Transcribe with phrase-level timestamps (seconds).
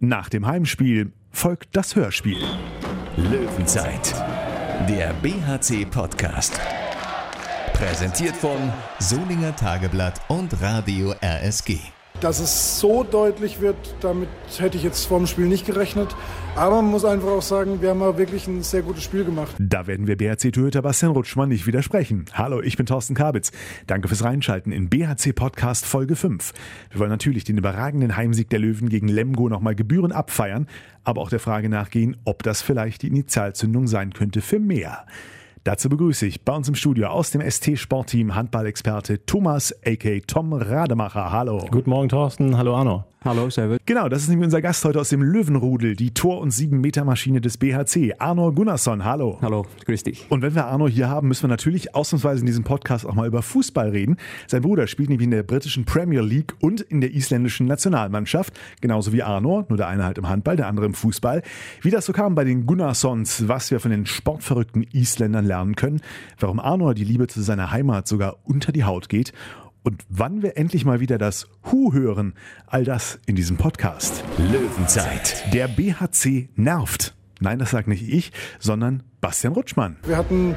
[0.00, 2.36] Nach dem Heimspiel folgt das Hörspiel.
[3.16, 4.14] Löwenzeit,
[4.86, 6.60] der BHC-Podcast.
[7.72, 11.78] Präsentiert von Solinger Tageblatt und Radio RSG.
[12.20, 14.28] Dass es so deutlich wird, damit
[14.58, 16.16] hätte ich jetzt vor dem Spiel nicht gerechnet.
[16.54, 19.54] Aber man muss einfach auch sagen, wir haben ja wirklich ein sehr gutes Spiel gemacht.
[19.58, 22.24] Da werden wir BHC-Torhüter Bastian Rutschmann nicht widersprechen.
[22.32, 23.52] Hallo, ich bin Thorsten Kabitz.
[23.86, 26.54] Danke fürs Reinschalten in BHC Podcast Folge 5.
[26.90, 30.66] Wir wollen natürlich den überragenden Heimsieg der Löwen gegen Lemgo nochmal gebührend abfeiern,
[31.04, 35.04] aber auch der Frage nachgehen, ob das vielleicht die Initialzündung sein könnte für mehr.
[35.66, 40.20] Dazu begrüße ich bei uns im Studio aus dem ST-Sportteam Handballexperte Thomas, a.k.
[40.24, 41.32] Tom Rademacher.
[41.32, 41.66] Hallo.
[41.72, 42.56] Guten Morgen, Thorsten.
[42.56, 43.04] Hallo, Arno.
[43.26, 43.78] Hallo, Servus.
[43.86, 47.58] Genau, das ist nämlich unser Gast heute aus dem Löwenrudel, die Tor- und 7-Meter-Maschine des
[47.58, 49.04] BHC, Arno Gunnarsson.
[49.04, 49.38] Hallo.
[49.42, 50.26] Hallo, grüß dich.
[50.28, 53.26] Und wenn wir Arno hier haben, müssen wir natürlich ausnahmsweise in diesem Podcast auch mal
[53.26, 54.16] über Fußball reden.
[54.46, 59.12] Sein Bruder spielt nämlich in der britischen Premier League und in der isländischen Nationalmannschaft, genauso
[59.12, 61.42] wie Arno, nur der eine halt im Handball, der andere im Fußball.
[61.82, 66.00] Wie das so kam bei den Gunnarssons, was wir von den sportverrückten Isländern lernen können,
[66.38, 69.32] warum Arno die Liebe zu seiner Heimat sogar unter die Haut geht
[69.86, 72.34] und wann wir endlich mal wieder das Hu hören.
[72.66, 74.24] All das in diesem Podcast.
[74.36, 77.14] Löwenzeit, Der BHC nervt.
[77.38, 79.96] Nein, das sagt nicht ich, sondern Bastian Rutschmann.
[80.04, 80.56] Wir hatten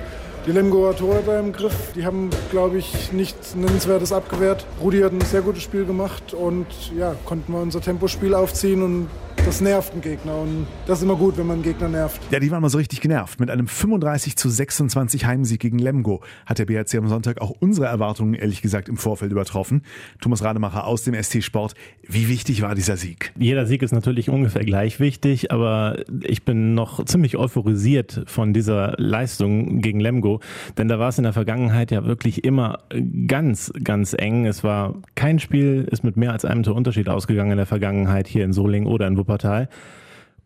[0.50, 1.94] die Lemgoer Torhüter im Griff.
[1.96, 4.66] Die haben, glaube ich, nichts Nennenswertes abgewehrt.
[4.82, 6.66] Rudi hat ein sehr gutes Spiel gemacht und
[6.98, 9.10] ja, konnten wir unser Tempospiel aufziehen und
[9.46, 10.36] das nervt einen Gegner.
[10.36, 12.22] Und das ist immer gut, wenn man einen Gegner nervt.
[12.32, 13.40] Ja, die waren mal so richtig genervt.
[13.40, 17.88] Mit einem 35 zu 26 Heimsieg gegen Lemgo hat der BHC am Sonntag auch unsere
[17.88, 19.84] Erwartungen ehrlich gesagt im Vorfeld übertroffen.
[20.22, 21.74] Thomas Rademacher aus dem ST Sport.
[22.08, 23.32] Wie wichtig war dieser Sieg?
[23.38, 28.96] Jeder Sieg ist natürlich ungefähr gleich wichtig, aber ich bin noch ziemlich euphorisiert von dieser
[28.98, 30.39] Leistung gegen Lemgo,
[30.78, 32.80] denn da war es in der Vergangenheit ja wirklich immer
[33.28, 34.46] ganz, ganz eng.
[34.46, 38.46] Es war kein Spiel, ist mit mehr als einem Torunterschied ausgegangen in der Vergangenheit hier
[38.46, 39.70] in Solingen oder in Wuppertal.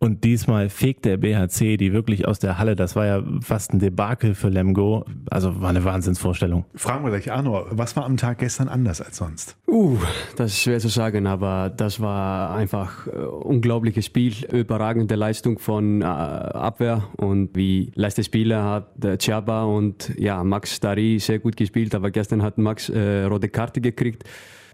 [0.04, 2.76] Und diesmal fegt der BHC die wirklich aus der Halle.
[2.76, 5.06] Das war ja fast ein Debakel für Lemgo.
[5.30, 6.66] Also war eine Wahnsinnsvorstellung.
[6.76, 9.56] Fragen wir gleich Arno, was war am Tag gestern anders als sonst?
[9.66, 9.98] Uh,
[10.36, 16.02] das ist schwer zu sagen, aber das war einfach äh, unglaubliches Spiel, überragende Leistung von
[16.02, 21.56] äh, Abwehr und wie letzte Spieler hat äh, Chaba und ja, Max Dari sehr gut
[21.56, 24.26] gespielt, aber gestern hat Max äh, rote Karte gekriegt.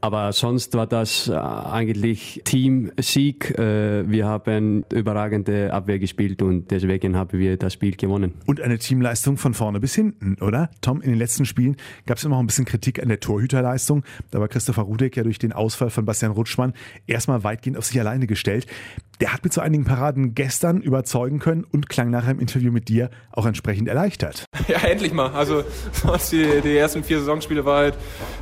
[0.02, 3.58] Aber sonst war das äh, eigentlich Teamsieg.
[3.58, 8.34] Äh, wir haben überragende Abwehr gespielt und deswegen haben wir das Spiel gewonnen.
[8.46, 10.70] Und eine Teamleistung von vorne bis hinten, oder?
[10.82, 14.04] Tom, in den letzten Spielen gab es immer noch ein bisschen Kritik an der Torhüterleistung.
[14.32, 16.74] Da war Christopher Rudek ja durch den Ausfall von Bastian Rutschmann
[17.08, 18.68] erstmal weitgehend auf sich alleine gestellt.
[19.20, 22.88] Der hat mit so einigen Paraden gestern überzeugen können und klang nachher im Interview mit
[22.88, 24.46] dir auch entsprechend erleichtert.
[24.70, 25.32] Ja, endlich mal.
[25.32, 25.64] Also
[26.32, 27.96] die, die ersten vier Saisonspiele war halt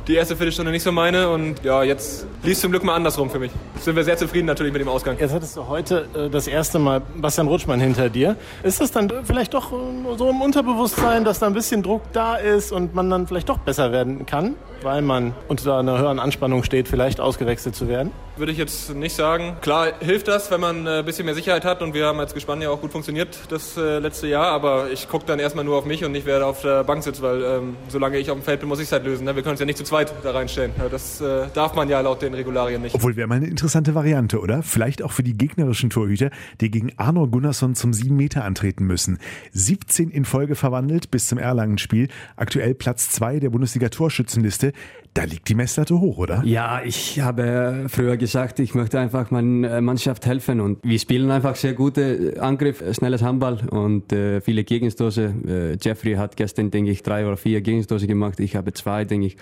[0.06, 3.38] die erste Viertelstunde nicht so meine und ja, jetzt lief zum Glück mal andersrum für
[3.38, 3.50] mich.
[3.80, 5.16] Sind wir sehr zufrieden natürlich mit dem Ausgang.
[5.18, 8.36] Jetzt hattest du heute äh, das erste Mal Bastian Rutschmann hinter dir.
[8.62, 9.76] Ist das dann vielleicht doch äh,
[10.16, 13.58] so im Unterbewusstsein, dass da ein bisschen Druck da ist und man dann vielleicht doch
[13.58, 18.12] besser werden kann, weil man unter einer höheren Anspannung steht, vielleicht ausgewechselt zu werden?
[18.36, 19.56] Würde ich jetzt nicht sagen.
[19.60, 22.62] Klar hilft das, wenn man ein bisschen mehr Sicherheit hat und wir haben als Gespann
[22.62, 25.84] ja auch gut funktioniert das äh, letzte Jahr, aber ich gucke dann erstmal nur auf
[25.84, 28.44] mich und nicht, wer da auf der Bank sitzt, weil ähm, solange ich auf dem
[28.44, 29.24] Feld bin, muss ich es halt lösen.
[29.24, 29.34] Ne?
[29.34, 30.72] Wir können uns ja nicht zu zweit da reinstellen.
[30.90, 32.94] Das äh, darf man ja laut den Regularien nicht.
[32.94, 34.62] Obwohl wäre mal eine interessante Variante, oder?
[34.62, 36.30] Vielleicht auch für die gegnerischen Torhüter,
[36.60, 39.18] die gegen Arno Gunnarsson zum 7 Meter antreten müssen.
[39.52, 42.08] 17 in Folge verwandelt bis zum Erlangen-Spiel.
[42.36, 44.67] Aktuell Platz 2 der Bundesliga-Torschützenliste.
[45.14, 46.42] Da liegt die Messlatte hoch, oder?
[46.44, 51.56] Ja, ich habe früher gesagt, ich möchte einfach meiner Mannschaft helfen und wir spielen einfach
[51.56, 55.34] sehr gute Angriff, schnelles Handball und äh, viele Gegenstoße.
[55.46, 58.38] Äh, Jeffrey hat gestern, denke ich, drei oder vier Gegenstoße gemacht.
[58.40, 59.36] Ich habe zwei, denke ich.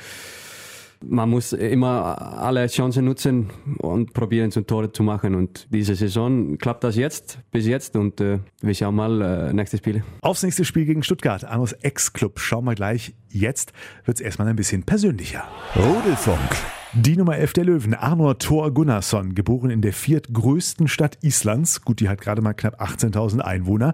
[1.09, 5.35] Man muss immer alle Chancen nutzen und probieren, zum Tore zu machen.
[5.35, 7.97] Und diese Saison klappt das jetzt, bis jetzt.
[7.97, 10.05] Und äh, wir schauen mal äh, nächste Spiele.
[10.21, 12.41] Aufs nächste Spiel gegen Stuttgart, Arnos Ex-Club.
[12.41, 13.15] Schauen wir gleich.
[13.29, 13.73] Jetzt
[14.05, 15.45] wird es erstmal ein bisschen persönlicher.
[15.77, 16.57] Rudelfunk.
[16.99, 21.83] Die Nummer 11 der Löwen, Arnor Thor Gunnarsson, geboren in der viertgrößten Stadt Islands.
[21.83, 23.93] Gut, die hat gerade mal knapp 18.000 Einwohner.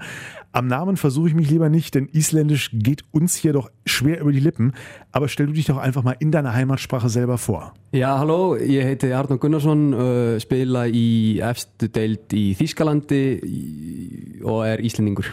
[0.52, 4.32] Am Namen versuche ich mich lieber nicht, denn Isländisch geht uns hier doch schwer über
[4.32, 4.72] die Lippen.
[5.10, 7.72] Aber stell du dich doch einfach mal in deiner Heimatsprache selber vor.
[7.93, 9.94] Já, halló, ég heiti Arnó Gunnarsson,
[10.40, 15.25] spila í efstu deild í Þískalandi í- og er Íslendingur.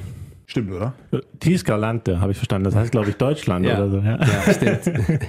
[0.46, 0.94] Stimmt, oder?
[1.40, 2.64] Tiesgalante, habe ich verstanden.
[2.66, 3.76] Das heißt, glaube ich, Deutschland Ja.
[3.78, 3.98] oder so.
[4.00, 4.18] Ja.
[4.20, 4.82] Ja, stimmt.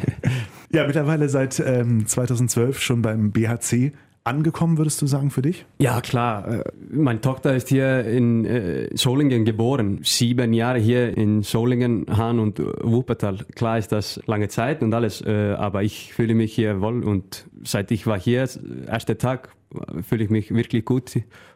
[0.73, 3.91] Ja, mittlerweile seit ähm, 2012 schon beim BHC.
[4.23, 5.65] Angekommen, würdest du sagen, für dich?
[5.79, 6.47] Ja, klar.
[6.47, 10.01] Äh, Meine Tochter ist hier in äh, Solingen geboren.
[10.03, 13.39] Sieben Jahre hier in Solingen, Hahn und Wuppertal.
[13.55, 17.47] Klar ist das lange Zeit und alles, äh, aber ich fühle mich hier wohl und
[17.65, 18.47] seit ich war hier,
[18.87, 19.51] erster Tag,
[20.03, 21.13] fühle ich mich wirklich gut.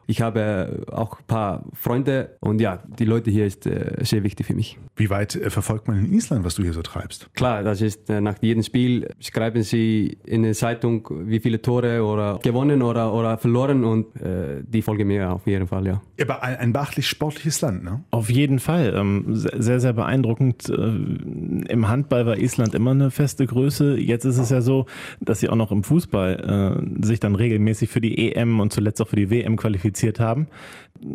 [0.06, 4.46] Ich habe auch ein paar Freunde und ja, die Leute hier ist äh, sehr wichtig
[4.46, 4.78] für mich.
[4.96, 7.30] Wie weit äh, verfolgt man in Island, was du hier so treibst?
[7.34, 12.04] Klar, das ist äh, nach jedem Spiel schreiben sie in der Zeitung, wie viele Tore
[12.04, 16.02] oder gewonnen oder, oder verloren und äh, die folgen mir auf jeden Fall, ja.
[16.20, 18.04] Aber ein, ein beachtlich sportliches Land, ne?
[18.10, 18.92] Auf jeden Fall.
[18.94, 20.68] Ähm, sehr, sehr beeindruckend.
[20.68, 23.96] Im Handball war Island immer eine feste Größe.
[23.98, 24.86] Jetzt ist es ja so,
[25.20, 29.00] dass sie auch noch im Fußball äh, sich dann regelmäßig für die EM und zuletzt
[29.00, 30.48] auch für die WM qualifiziert haben.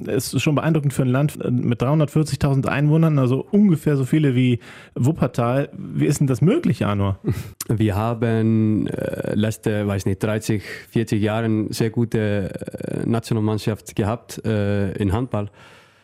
[0.08, 4.60] Es ist schon beeindruckend für ein Land mit 340.000 Einwohnern, also ungefähr so viele wie
[4.96, 5.70] Wuppertal.
[5.78, 7.20] Wie ist denn das möglich, Arnor?
[7.68, 14.92] Wir haben äh, letzte, weiß nicht, 30, 40 Jahren sehr gute äh, Nationalmannschaft gehabt äh,
[14.94, 15.50] in Handball.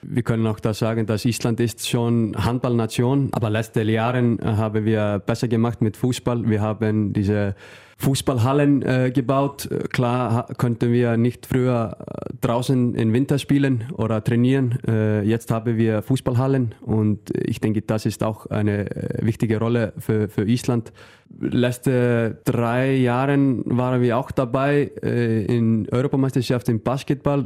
[0.07, 5.19] Wir können auch das sagen, dass Island ist schon Handballnation, aber letzte Jahre haben wir
[5.25, 6.47] besser gemacht mit Fußball.
[6.47, 7.55] Wir haben diese
[7.97, 9.69] Fußballhallen äh, gebaut.
[9.91, 14.77] Klar könnten wir nicht früher äh, draußen im Winter spielen oder trainieren.
[14.85, 19.93] Äh, jetzt haben wir Fußballhallen und ich denke, das ist auch eine äh, wichtige Rolle
[19.97, 20.91] für, für Island.
[21.39, 27.45] Letzte drei Jahren waren wir auch dabei äh, in Europameisterschaft im Basketball.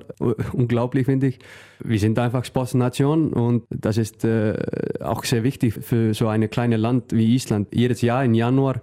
[0.52, 1.40] Unglaublich finde ich.
[1.82, 4.56] Wir sind einfach Sportsnation und das ist äh,
[5.00, 7.70] auch sehr wichtig für so ein kleines Land wie Island.
[7.72, 8.82] Jedes Jahr im Januar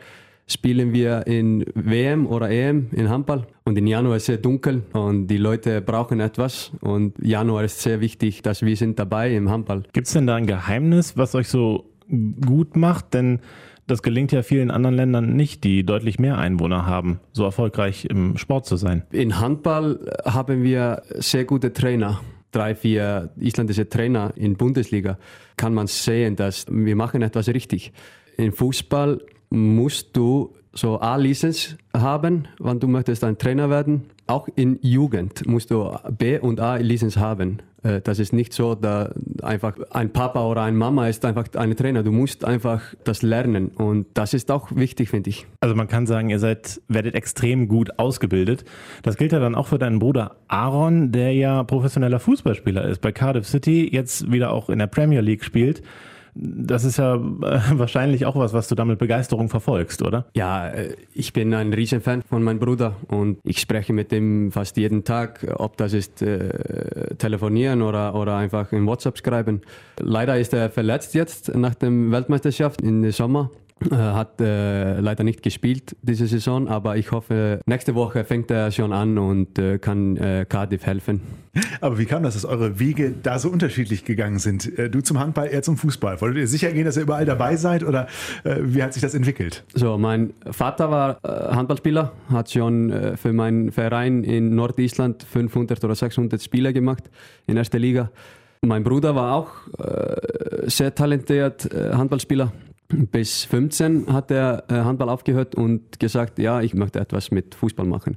[0.48, 3.46] spielen wir in WM oder EM in Handball.
[3.64, 6.70] Und im Januar ist es sehr dunkel und die Leute brauchen etwas.
[6.80, 9.82] Und Januar ist sehr wichtig, dass wir sind dabei im Handball.
[9.92, 13.14] Gibt es denn da ein Geheimnis, was euch so gut macht?
[13.14, 13.40] Denn
[13.88, 18.36] das gelingt ja vielen anderen Ländern nicht, die deutlich mehr Einwohner haben, so erfolgreich im
[18.36, 19.02] Sport zu sein.
[19.10, 22.20] In Handball haben wir sehr gute Trainer
[22.56, 25.18] drei, vier isländische Trainer in Bundesliga,
[25.56, 27.92] kann man sehen, dass wir machen etwas richtig.
[28.38, 29.20] In Fußball
[29.50, 34.10] musst du so A-Lizenz haben, wenn du möchtest ein Trainer werden.
[34.26, 37.62] Auch in Jugend musst du B- und A-Lizenz haben.
[37.82, 39.12] Äh, das ist nicht so, da
[39.42, 42.02] einfach ein Papa oder eine Mama ist einfach ein Trainer.
[42.02, 45.46] Du musst einfach das lernen und das ist auch wichtig, finde ich.
[45.60, 48.64] Also man kann sagen, ihr seid, werdet extrem gut ausgebildet.
[49.02, 53.12] Das gilt ja dann auch für deinen Bruder Aaron, der ja professioneller Fußballspieler ist, bei
[53.12, 55.82] Cardiff City, jetzt wieder auch in der Premier League spielt
[56.38, 57.18] das ist ja äh,
[57.72, 60.26] wahrscheinlich auch was, was du da mit Begeisterung verfolgst, oder?
[60.34, 64.76] Ja, äh, ich bin ein Riesenfan von meinem Bruder und ich spreche mit ihm fast
[64.76, 69.62] jeden Tag, ob das ist äh, telefonieren oder, oder einfach in WhatsApp schreiben.
[69.98, 73.50] Leider ist er verletzt jetzt nach der Weltmeisterschaft im Sommer
[73.90, 78.92] hat äh, leider nicht gespielt diese Saison, aber ich hoffe, nächste Woche fängt er schon
[78.92, 81.20] an und äh, kann äh, Cardiff helfen.
[81.82, 84.78] Aber wie kam das, dass eure Wege da so unterschiedlich gegangen sind?
[84.78, 86.20] Äh, du zum Handball, er zum Fußball.
[86.22, 88.06] Wolltet ihr sicher gehen, dass ihr überall dabei seid oder
[88.44, 89.64] äh, wie hat sich das entwickelt?
[89.74, 96.42] So, mein Vater war Handballspieler, hat schon für meinen Verein in Nordisland 500 oder 600
[96.42, 97.04] Spiele gemacht
[97.46, 98.10] in erster Liga.
[98.62, 99.48] Mein Bruder war auch
[100.66, 102.52] sehr talentiert Handballspieler
[102.88, 107.86] bis 15 hat er äh, Handball aufgehört und gesagt, ja, ich möchte etwas mit Fußball
[107.86, 108.16] machen.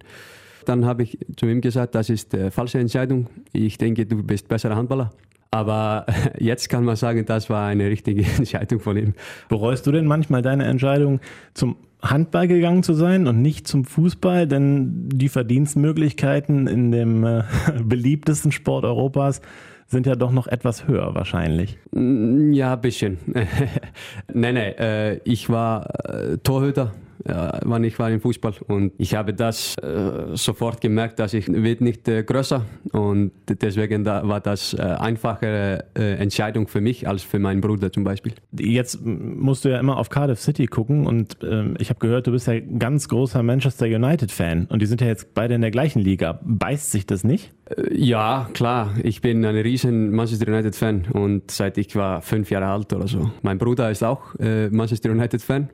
[0.65, 3.27] Dann habe ich zu ihm gesagt, das ist eine falsche Entscheidung.
[3.53, 5.11] Ich denke, du bist besserer Handballer.
[5.51, 6.05] Aber
[6.39, 9.13] jetzt kann man sagen, das war eine richtige Entscheidung von ihm.
[9.47, 11.19] Bereust du denn manchmal deine Entscheidung,
[11.53, 14.47] zum Handball gegangen zu sein und nicht zum Fußball?
[14.47, 17.43] Denn die Verdienstmöglichkeiten in dem äh,
[17.83, 19.41] beliebtesten Sport Europas
[19.89, 21.77] sind ja doch noch etwas höher wahrscheinlich.
[21.91, 23.17] Mm, ja, ein bisschen.
[24.33, 26.93] nein, nein, äh, ich war äh, Torhüter
[27.27, 28.53] ja, wann ich war im Fußball.
[28.67, 34.03] Und ich habe das äh, sofort gemerkt, dass ich wird nicht äh, größer und deswegen
[34.03, 38.33] da war das äh, einfachere äh, Entscheidung für mich als für meinen Bruder zum Beispiel.
[38.51, 42.31] Jetzt musst du ja immer auf Cardiff City gucken und ähm, ich habe gehört, du
[42.31, 45.71] bist ja ganz großer Manchester United Fan und die sind ja jetzt beide in der
[45.71, 46.39] gleichen Liga.
[46.43, 47.53] Beißt sich das nicht?
[47.91, 48.93] Ja, klar.
[49.03, 53.07] Ich bin ein riesen Manchester United Fan und seit ich war fünf Jahre alt oder
[53.07, 53.31] so.
[53.41, 55.69] Mein Bruder ist auch äh, Manchester United Fan.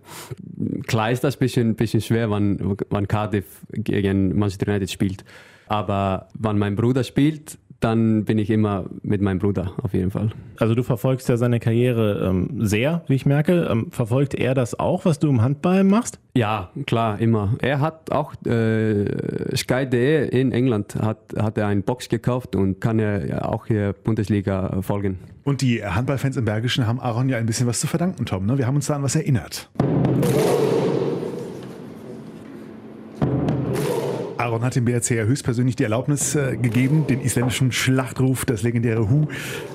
[0.87, 5.23] Klar ist das ein bisschen, bisschen schwer, wann, wann Cardiff gegen Manchester United spielt.
[5.67, 10.31] Aber wenn mein Bruder spielt, dann bin ich immer mit meinem Bruder auf jeden Fall.
[10.57, 13.67] Also du verfolgst ja seine Karriere ähm, sehr, wie ich merke.
[13.69, 16.19] Ähm, verfolgt er das auch, was du im Handball machst?
[16.35, 17.55] Ja, klar, immer.
[17.61, 22.99] Er hat auch äh, Sky.de in England hat, hat er einen Box gekauft und kann
[22.99, 25.19] er auch hier Bundesliga folgen.
[25.43, 28.45] Und die Handballfans im Bergischen haben Aaron ja ein bisschen was zu verdanken, Tom.
[28.45, 28.57] Ne?
[28.57, 29.69] Wir haben uns da an was erinnert.
[34.45, 39.09] Aaron hat dem BRC ja höchstpersönlich die Erlaubnis äh, gegeben, den isländischen Schlachtruf, das legendäre
[39.09, 39.25] Hu,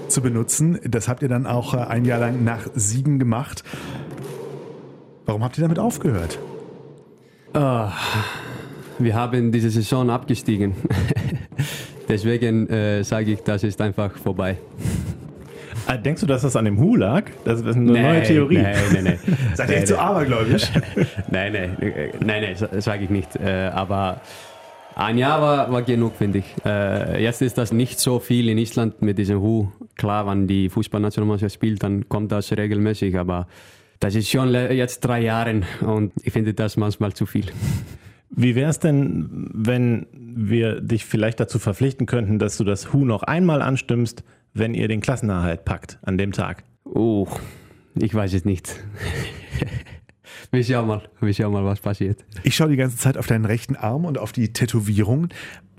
[0.07, 0.79] zu benutzen.
[0.85, 3.65] Das habt ihr dann auch äh, ein Jahr lang nach Siegen gemacht.
[5.27, 6.39] Warum habt ihr damit aufgehört?
[7.53, 7.89] Uh,
[9.01, 10.75] wir haben diese Saison abgestiegen.
[12.09, 14.59] Deswegen äh, sage ich, das ist einfach vorbei.
[15.89, 17.25] Ah, Denkst du, dass das an dem Hu lag?
[17.45, 18.59] Das ist eine neue Theorie.
[18.59, 19.19] Nein, nein, nein.
[19.55, 20.71] Seid ihr echt so abergläubisch?
[21.31, 23.35] nein, nein, äh, nein, nein, sage ich nicht.
[23.35, 24.21] Äh, aber
[24.95, 26.45] ein Jahr war, war genug, finde ich.
[26.65, 29.69] Äh, jetzt ist das nicht so viel in Island mit diesem Hu.
[29.97, 33.47] Klar, wenn die Fußballnationalmannschaft spielt, dann kommt das regelmäßig, aber
[34.01, 37.47] das ist schon jetzt drei Jahre und ich finde das manchmal zu viel.
[38.31, 43.05] Wie wäre es denn, wenn wir dich vielleicht dazu verpflichten könnten, dass du das Hu
[43.05, 46.65] noch einmal anstimmst, wenn ihr den Klassenerhalt packt an dem Tag?
[46.85, 47.27] Oh,
[47.95, 48.75] ich weiß es nicht.
[50.51, 52.25] Wir schauen mal, wir schauen mal, was passiert.
[52.43, 55.29] Ich schaue die ganze Zeit auf deinen rechten Arm und auf die Tätowierungen.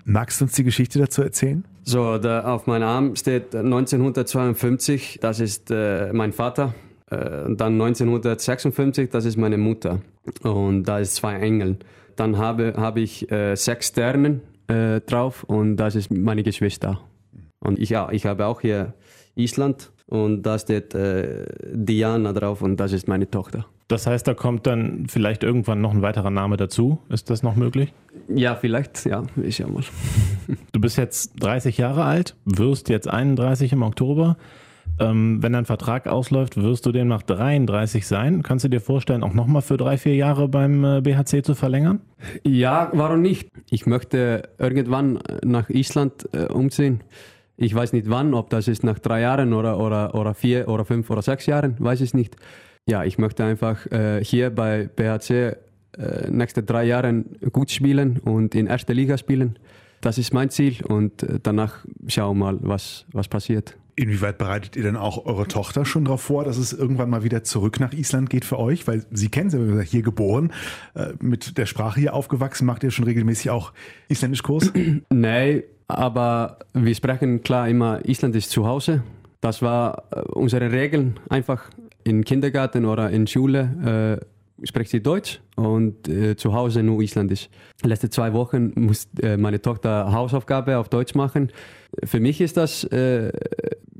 [0.05, 1.65] Magst du uns die Geschichte dazu erzählen?
[1.83, 6.73] So, da auf meinem Arm steht 1952, das ist äh, mein Vater.
[7.09, 10.01] Äh, und dann 1956, das ist meine Mutter.
[10.41, 11.77] Und da ist zwei Engel.
[12.15, 17.01] Dann habe, habe ich äh, sechs Sterne äh, drauf und das ist meine Geschwister.
[17.59, 18.93] Und ich, ja, ich habe auch hier
[19.35, 23.65] Island und da steht äh, Diana drauf und das ist meine Tochter.
[23.91, 26.99] Das heißt, da kommt dann vielleicht irgendwann noch ein weiterer Name dazu.
[27.09, 27.93] Ist das noch möglich?
[28.33, 29.83] Ja, vielleicht, ja, ich schau mal.
[30.71, 34.37] Du bist jetzt 30 Jahre alt, wirst jetzt 31 im Oktober.
[34.97, 38.43] Ähm, wenn dein Vertrag ausläuft, wirst du demnach 33 sein.
[38.43, 41.99] Kannst du dir vorstellen, auch nochmal für drei, vier Jahre beim äh, BHC zu verlängern?
[42.45, 43.49] Ja, warum nicht?
[43.69, 47.01] Ich möchte irgendwann nach Island äh, umziehen.
[47.57, 50.85] Ich weiß nicht wann, ob das ist nach drei Jahren oder, oder, oder vier oder
[50.85, 52.37] fünf oder sechs Jahren, weiß ich nicht.
[52.87, 55.29] Ja, ich möchte einfach äh, hier bei BHC
[55.97, 59.59] äh, nächste drei Jahre gut spielen und in erster Liga spielen.
[60.01, 63.77] Das ist mein Ziel und äh, danach schauen wir mal, was, was passiert.
[63.95, 67.43] Inwieweit bereitet ihr denn auch eure Tochter schon darauf vor, dass es irgendwann mal wieder
[67.43, 68.87] zurück nach Island geht für euch?
[68.87, 70.53] Weil sie kennen sie, hier geboren,
[70.95, 73.73] äh, mit der Sprache hier aufgewachsen, macht ihr schon regelmäßig auch
[74.07, 74.71] Isländischkurs?
[75.09, 79.03] Nein, aber wir sprechen klar immer, Island ist zu Hause.
[79.41, 81.19] Das war äh, unsere Regeln.
[81.29, 81.69] Einfach
[82.03, 87.49] im Kindergarten oder in Schule äh, spricht sie Deutsch und äh, zu Hause nur Isländisch.
[87.83, 91.51] Letzte zwei Wochen muss äh, meine Tochter Hausaufgabe auf Deutsch machen.
[92.03, 93.31] Für mich ist das äh,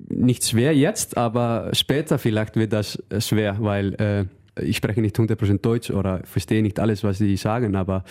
[0.09, 4.25] nicht schwer jetzt, aber später vielleicht wird das schwer, weil äh,
[4.61, 8.03] ich spreche nicht 100% Deutsch oder verstehe nicht alles, was sie sagen, aber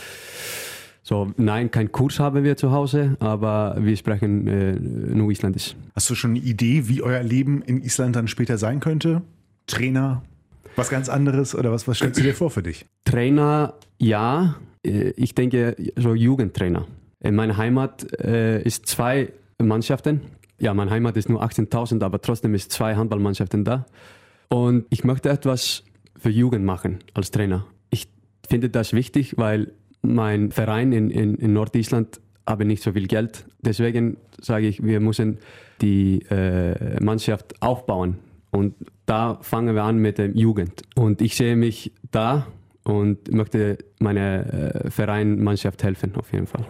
[1.02, 5.74] so, nein, kein Kurs haben wir zu Hause, aber wir sprechen äh, nur Isländisch.
[5.94, 9.22] Hast du schon eine Idee, wie euer Leben in Island dann später sein könnte?
[9.70, 10.22] Trainer?
[10.76, 12.86] Was ganz anderes oder was, was stellst du dir vor für dich?
[13.04, 14.56] Trainer, ja.
[14.84, 16.86] Äh, Ich denke, so Jugendtrainer.
[17.22, 20.22] In meiner Heimat äh, ist zwei Mannschaften.
[20.58, 23.86] Ja, meine Heimat ist nur 18.000, aber trotzdem ist zwei Handballmannschaften da.
[24.48, 25.84] Und ich möchte etwas
[26.16, 27.66] für Jugend machen als Trainer.
[27.90, 28.08] Ich
[28.48, 29.72] finde das wichtig, weil
[30.02, 33.44] mein Verein in, in, in Nordisland habe nicht so viel Geld.
[33.60, 35.38] Deswegen sage ich, wir müssen
[35.82, 38.18] die äh, Mannschaft aufbauen.
[38.50, 38.74] Und
[39.06, 40.82] da fangen wir an mit der Jugend.
[40.94, 42.46] Und ich sehe mich da
[42.82, 46.64] und möchte meine äh, Vereinmannschaft helfen, auf jeden Fall.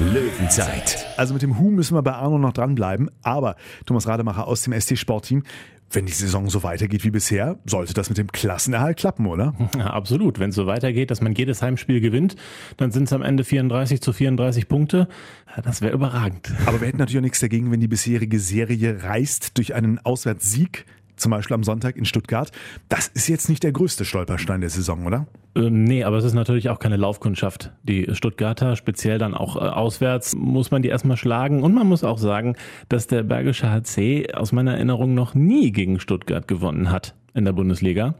[0.00, 1.06] Löwenzeit.
[1.16, 3.10] Also mit dem Hu müssen wir bei Arno noch dranbleiben.
[3.22, 5.42] Aber Thomas Rademacher aus dem ST-Sportteam,
[5.90, 9.54] wenn die Saison so weitergeht wie bisher, sollte das mit dem Klassenerhalt klappen, oder?
[9.76, 10.38] Ja, absolut.
[10.38, 12.36] Wenn es so weitergeht, dass man jedes Heimspiel gewinnt,
[12.78, 15.08] dann sind es am Ende 34 zu 34 Punkte.
[15.54, 16.50] Ja, Das wäre überragend.
[16.64, 20.86] Aber wir hätten natürlich auch nichts dagegen, wenn die bisherige Serie reißt durch einen Auswärtssieg,
[21.16, 22.50] zum Beispiel am Sonntag in Stuttgart.
[22.88, 25.26] Das ist jetzt nicht der größte Stolperstein der Saison, oder?
[25.54, 27.72] Ähm, nee, aber es ist natürlich auch keine Laufkundschaft.
[27.82, 31.62] Die Stuttgarter, speziell dann auch äh, auswärts, muss man die erstmal schlagen.
[31.62, 32.56] Und man muss auch sagen,
[32.88, 37.52] dass der Bergische HC aus meiner Erinnerung noch nie gegen Stuttgart gewonnen hat in der
[37.52, 38.14] Bundesliga.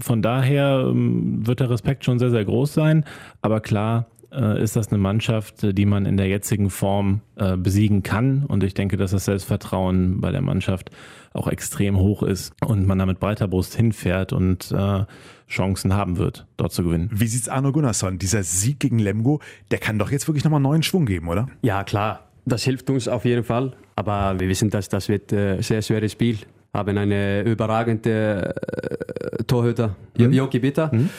[0.00, 3.04] Von daher ähm, wird der Respekt schon sehr, sehr groß sein.
[3.42, 8.02] Aber klar, äh, ist das eine Mannschaft, die man in der jetzigen Form äh, besiegen
[8.02, 8.44] kann.
[8.46, 10.90] Und ich denke, dass das Selbstvertrauen bei der Mannschaft
[11.32, 15.04] auch extrem hoch ist und man da mit breiter Brust hinfährt und äh,
[15.48, 17.10] Chancen haben wird, dort zu gewinnen.
[17.12, 18.18] Wie sieht's Arno Gunnarsson?
[18.18, 21.48] Dieser Sieg gegen Lemgo, der kann doch jetzt wirklich nochmal neuen Schwung geben, oder?
[21.62, 23.72] Ja, klar, das hilft uns auf jeden Fall.
[23.96, 26.38] Aber wir wissen, dass das wird ein äh, sehr schweres Spiel.
[26.72, 30.32] Haben eine überragende äh, Torhüter, mhm.
[30.32, 30.90] Joki Bitter.
[30.92, 31.10] Mhm.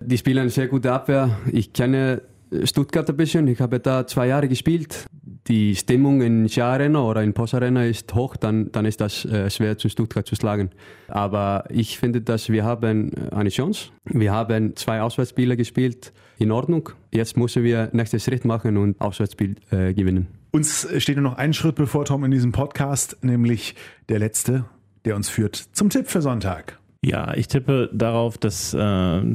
[0.00, 1.38] Die spielen eine sehr gute Abwehr.
[1.50, 2.22] Ich kenne
[2.64, 3.46] Stuttgart ein bisschen.
[3.48, 5.06] Ich habe da zwei Jahre gespielt.
[5.46, 9.24] Die Stimmung in Scha Arena oder in Post Arena ist hoch, dann, dann ist das
[9.24, 10.70] äh, schwer zu Stuttgart zu schlagen.
[11.08, 13.90] Aber ich finde, dass wir haben eine Chance.
[14.04, 16.12] Wir haben zwei Auswärtsspiele gespielt.
[16.38, 16.88] In Ordnung.
[17.12, 20.26] Jetzt müssen wir nächsten Schritt machen und Auswärtsspiel äh, gewinnen.
[20.52, 23.74] Uns steht nur noch ein Schritt bevor Tom in diesem Podcast, nämlich
[24.08, 24.64] der letzte,
[25.04, 26.78] der uns führt zum Tipp für Sonntag.
[27.04, 28.78] Ja, ich tippe darauf, dass äh,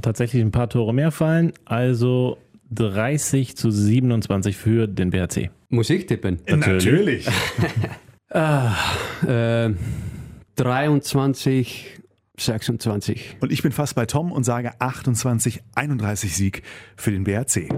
[0.01, 1.53] tatsächlich ein paar Tore mehr fallen.
[1.65, 2.37] Also
[2.75, 5.49] 30 zu 27 für den BHC.
[5.69, 6.39] Musik tippen.
[6.47, 7.27] Natürlich.
[8.27, 9.69] Äh,
[10.55, 12.01] 23,
[12.37, 13.37] 26.
[13.39, 16.63] Und ich bin fast bei Tom und sage 28, 31 Sieg
[16.97, 17.69] für den BRC.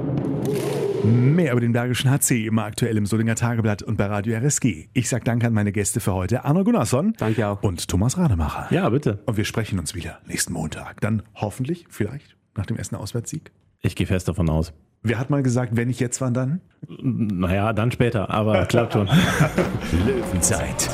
[1.03, 4.87] Mehr über den Bergischen HC immer aktuell im Solinger Tageblatt und bei Radio RSG.
[4.93, 7.61] Ich sage Danke an meine Gäste für heute, Arno Gunnarsson Danke auch.
[7.61, 8.67] und Thomas Rademacher.
[8.73, 9.19] Ja, bitte.
[9.25, 11.01] Und wir sprechen uns wieder nächsten Montag.
[11.01, 13.51] Dann hoffentlich, vielleicht, nach dem ersten Auswärtssieg.
[13.81, 14.73] Ich gehe fest davon aus.
[15.03, 16.61] Wer hat mal gesagt, wenn nicht jetzt, wann dann?
[16.87, 19.07] Naja, dann später, aber klappt schon.
[20.05, 20.89] Löwenzeit.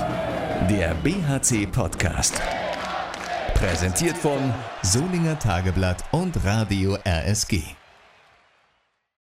[0.69, 2.41] Der BHC-Podcast.
[3.53, 7.63] Präsentiert von Solinger Tageblatt und Radio RSG.